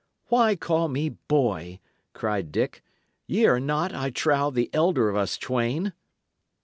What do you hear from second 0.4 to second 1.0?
call